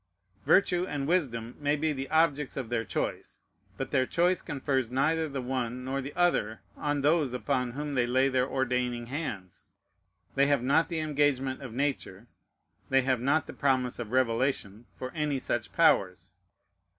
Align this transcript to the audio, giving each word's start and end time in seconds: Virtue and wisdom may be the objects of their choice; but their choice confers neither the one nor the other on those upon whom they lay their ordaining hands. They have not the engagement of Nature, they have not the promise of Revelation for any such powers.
Virtue 0.47 0.83
and 0.87 1.07
wisdom 1.07 1.55
may 1.59 1.75
be 1.75 1.93
the 1.93 2.09
objects 2.09 2.57
of 2.57 2.69
their 2.69 2.83
choice; 2.83 3.41
but 3.77 3.91
their 3.91 4.07
choice 4.07 4.41
confers 4.41 4.89
neither 4.89 5.29
the 5.29 5.43
one 5.43 5.85
nor 5.85 6.01
the 6.01 6.11
other 6.15 6.61
on 6.75 7.01
those 7.01 7.33
upon 7.33 7.73
whom 7.73 7.93
they 7.93 8.07
lay 8.07 8.27
their 8.27 8.49
ordaining 8.49 9.05
hands. 9.05 9.69
They 10.33 10.47
have 10.47 10.63
not 10.63 10.89
the 10.89 11.01
engagement 11.01 11.61
of 11.61 11.71
Nature, 11.71 12.25
they 12.89 13.03
have 13.03 13.21
not 13.21 13.45
the 13.45 13.53
promise 13.53 13.99
of 13.99 14.11
Revelation 14.11 14.87
for 14.91 15.11
any 15.13 15.37
such 15.37 15.71
powers. 15.71 16.33